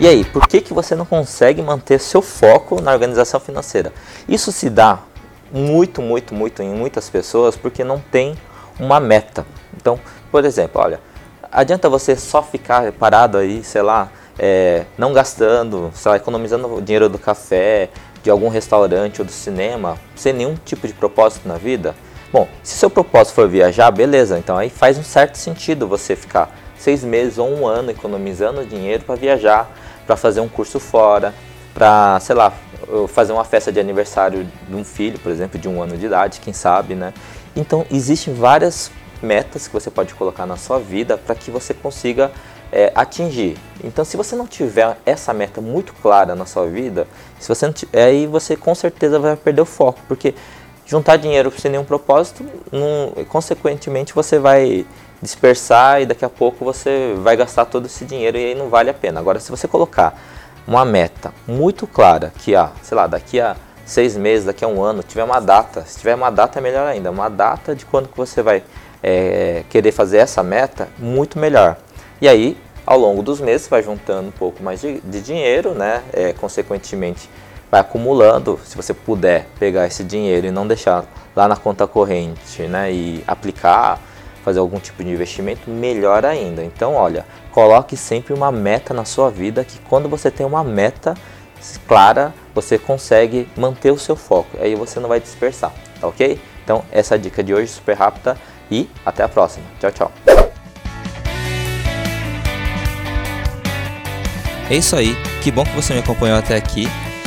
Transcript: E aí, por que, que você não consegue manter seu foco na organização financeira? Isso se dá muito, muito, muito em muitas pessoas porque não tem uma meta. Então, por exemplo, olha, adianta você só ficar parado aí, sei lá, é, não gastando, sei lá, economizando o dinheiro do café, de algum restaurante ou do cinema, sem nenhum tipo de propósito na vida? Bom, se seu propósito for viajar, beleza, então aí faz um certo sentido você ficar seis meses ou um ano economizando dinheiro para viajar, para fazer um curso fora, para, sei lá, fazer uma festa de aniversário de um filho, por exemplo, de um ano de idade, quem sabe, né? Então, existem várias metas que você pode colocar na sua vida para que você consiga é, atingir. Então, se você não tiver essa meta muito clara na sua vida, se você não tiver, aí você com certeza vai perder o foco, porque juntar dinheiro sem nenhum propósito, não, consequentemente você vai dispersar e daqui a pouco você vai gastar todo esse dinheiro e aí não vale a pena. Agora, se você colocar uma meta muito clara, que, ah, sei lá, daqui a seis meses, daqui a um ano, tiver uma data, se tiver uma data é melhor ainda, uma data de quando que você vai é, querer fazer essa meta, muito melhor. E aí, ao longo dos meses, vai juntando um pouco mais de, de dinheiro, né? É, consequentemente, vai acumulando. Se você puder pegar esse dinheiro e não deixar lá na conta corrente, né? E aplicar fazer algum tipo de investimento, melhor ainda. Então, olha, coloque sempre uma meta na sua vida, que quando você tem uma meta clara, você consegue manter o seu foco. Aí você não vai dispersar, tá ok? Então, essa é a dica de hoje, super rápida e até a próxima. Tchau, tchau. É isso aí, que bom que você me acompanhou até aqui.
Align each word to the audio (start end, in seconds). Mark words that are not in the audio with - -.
E 0.00 0.08
aí, 0.08 0.24
por 0.24 0.48
que, 0.48 0.62
que 0.62 0.72
você 0.72 0.94
não 0.94 1.04
consegue 1.04 1.60
manter 1.60 2.00
seu 2.00 2.22
foco 2.22 2.80
na 2.80 2.90
organização 2.90 3.38
financeira? 3.38 3.92
Isso 4.26 4.50
se 4.50 4.70
dá 4.70 5.00
muito, 5.52 6.00
muito, 6.00 6.34
muito 6.34 6.62
em 6.62 6.70
muitas 6.70 7.10
pessoas 7.10 7.54
porque 7.54 7.84
não 7.84 8.00
tem 8.00 8.34
uma 8.78 8.98
meta. 8.98 9.44
Então, 9.76 10.00
por 10.32 10.42
exemplo, 10.46 10.80
olha, 10.80 10.98
adianta 11.52 11.86
você 11.90 12.16
só 12.16 12.42
ficar 12.42 12.90
parado 12.92 13.36
aí, 13.36 13.62
sei 13.62 13.82
lá, 13.82 14.10
é, 14.38 14.86
não 14.96 15.12
gastando, 15.12 15.90
sei 15.94 16.12
lá, 16.12 16.16
economizando 16.16 16.76
o 16.76 16.80
dinheiro 16.80 17.10
do 17.10 17.18
café, 17.18 17.90
de 18.22 18.30
algum 18.30 18.48
restaurante 18.48 19.20
ou 19.20 19.26
do 19.26 19.32
cinema, 19.32 19.98
sem 20.16 20.32
nenhum 20.32 20.54
tipo 20.64 20.86
de 20.86 20.94
propósito 20.94 21.46
na 21.46 21.58
vida? 21.58 21.94
Bom, 22.32 22.48
se 22.62 22.78
seu 22.78 22.88
propósito 22.88 23.34
for 23.34 23.46
viajar, 23.46 23.90
beleza, 23.90 24.38
então 24.38 24.56
aí 24.56 24.70
faz 24.70 24.96
um 24.96 25.02
certo 25.02 25.36
sentido 25.36 25.86
você 25.86 26.16
ficar 26.16 26.50
seis 26.78 27.04
meses 27.04 27.36
ou 27.36 27.46
um 27.50 27.66
ano 27.66 27.90
economizando 27.90 28.64
dinheiro 28.64 29.04
para 29.04 29.14
viajar, 29.14 29.70
para 30.06 30.16
fazer 30.16 30.40
um 30.40 30.48
curso 30.48 30.80
fora, 30.80 31.34
para, 31.74 32.18
sei 32.20 32.34
lá, 32.34 32.52
fazer 33.08 33.32
uma 33.32 33.44
festa 33.44 33.70
de 33.70 33.78
aniversário 33.78 34.46
de 34.68 34.74
um 34.74 34.84
filho, 34.84 35.18
por 35.18 35.30
exemplo, 35.30 35.58
de 35.58 35.68
um 35.68 35.82
ano 35.82 35.96
de 35.96 36.06
idade, 36.06 36.40
quem 36.40 36.52
sabe, 36.52 36.94
né? 36.94 37.12
Então, 37.54 37.86
existem 37.90 38.34
várias 38.34 38.90
metas 39.22 39.66
que 39.66 39.72
você 39.72 39.90
pode 39.90 40.14
colocar 40.14 40.46
na 40.46 40.56
sua 40.56 40.78
vida 40.78 41.16
para 41.18 41.34
que 41.34 41.50
você 41.50 41.74
consiga 41.74 42.30
é, 42.72 42.92
atingir. 42.94 43.56
Então, 43.82 44.04
se 44.04 44.16
você 44.16 44.34
não 44.34 44.46
tiver 44.46 44.96
essa 45.04 45.32
meta 45.32 45.60
muito 45.60 45.92
clara 45.94 46.34
na 46.34 46.46
sua 46.46 46.66
vida, 46.66 47.06
se 47.38 47.48
você 47.48 47.66
não 47.66 47.72
tiver, 47.72 48.04
aí 48.04 48.26
você 48.26 48.56
com 48.56 48.74
certeza 48.74 49.18
vai 49.18 49.36
perder 49.36 49.62
o 49.62 49.66
foco, 49.66 50.00
porque 50.08 50.34
juntar 50.86 51.16
dinheiro 51.16 51.52
sem 51.56 51.70
nenhum 51.70 51.84
propósito, 51.84 52.44
não, 52.72 53.24
consequentemente 53.24 54.14
você 54.14 54.38
vai 54.38 54.86
dispersar 55.22 56.02
e 56.02 56.06
daqui 56.06 56.24
a 56.24 56.28
pouco 56.28 56.64
você 56.64 57.14
vai 57.18 57.36
gastar 57.36 57.66
todo 57.66 57.86
esse 57.86 58.04
dinheiro 58.04 58.38
e 58.38 58.46
aí 58.46 58.54
não 58.54 58.68
vale 58.68 58.90
a 58.90 58.94
pena. 58.94 59.20
Agora, 59.20 59.38
se 59.40 59.50
você 59.50 59.68
colocar 59.68 60.18
uma 60.66 60.84
meta 60.84 61.32
muito 61.46 61.86
clara, 61.86 62.32
que, 62.38 62.54
ah, 62.54 62.70
sei 62.82 62.96
lá, 62.96 63.06
daqui 63.06 63.40
a 63.40 63.56
seis 63.84 64.16
meses, 64.16 64.46
daqui 64.46 64.64
a 64.64 64.68
um 64.68 64.82
ano, 64.82 65.02
tiver 65.02 65.24
uma 65.24 65.40
data, 65.40 65.84
se 65.84 65.98
tiver 65.98 66.14
uma 66.14 66.30
data 66.30 66.58
é 66.58 66.62
melhor 66.62 66.86
ainda, 66.86 67.10
uma 67.10 67.28
data 67.28 67.74
de 67.74 67.84
quando 67.84 68.08
que 68.08 68.16
você 68.16 68.40
vai 68.42 68.62
é, 69.02 69.64
querer 69.68 69.92
fazer 69.92 70.18
essa 70.18 70.42
meta, 70.42 70.88
muito 70.98 71.38
melhor. 71.38 71.76
E 72.20 72.28
aí, 72.28 72.56
ao 72.86 72.98
longo 72.98 73.22
dos 73.22 73.40
meses, 73.40 73.66
vai 73.68 73.82
juntando 73.82 74.28
um 74.28 74.32
pouco 74.32 74.62
mais 74.62 74.80
de, 74.80 75.00
de 75.00 75.20
dinheiro, 75.20 75.74
né? 75.74 76.02
É, 76.12 76.32
consequentemente, 76.32 77.28
vai 77.70 77.80
acumulando. 77.80 78.60
Se 78.64 78.76
você 78.76 78.94
puder 78.94 79.46
pegar 79.58 79.86
esse 79.86 80.04
dinheiro 80.04 80.46
e 80.46 80.50
não 80.50 80.66
deixar 80.66 81.04
lá 81.34 81.48
na 81.48 81.56
conta 81.56 81.86
corrente, 81.86 82.62
né? 82.62 82.92
E 82.92 83.24
aplicar 83.26 84.00
fazer 84.44 84.58
algum 84.58 84.78
tipo 84.78 85.02
de 85.04 85.10
investimento, 85.10 85.70
melhor 85.70 86.24
ainda. 86.24 86.64
Então, 86.64 86.94
olha, 86.94 87.24
coloque 87.50 87.96
sempre 87.96 88.32
uma 88.32 88.50
meta 88.50 88.94
na 88.94 89.04
sua 89.04 89.30
vida, 89.30 89.64
que 89.64 89.78
quando 89.80 90.08
você 90.08 90.30
tem 90.30 90.46
uma 90.46 90.64
meta 90.64 91.14
clara, 91.86 92.32
você 92.54 92.78
consegue 92.78 93.48
manter 93.56 93.90
o 93.90 93.98
seu 93.98 94.16
foco. 94.16 94.56
Aí 94.60 94.74
você 94.74 94.98
não 94.98 95.08
vai 95.08 95.20
dispersar, 95.20 95.72
tá 96.00 96.06
ok? 96.06 96.40
Então, 96.64 96.84
essa 96.90 97.14
é 97.14 97.16
a 97.16 97.18
dica 97.18 97.42
de 97.42 97.52
hoje, 97.52 97.68
super 97.68 97.96
rápida 97.96 98.36
e 98.70 98.88
até 99.04 99.22
a 99.22 99.28
próxima. 99.28 99.64
Tchau, 99.80 99.90
tchau. 99.90 100.12
É 104.70 104.76
isso 104.76 104.94
aí, 104.94 105.16
que 105.42 105.50
bom 105.50 105.64
que 105.64 105.74
você 105.74 105.92
me 105.92 105.98
acompanhou 105.98 106.38
até 106.38 106.54
aqui. 106.54 106.86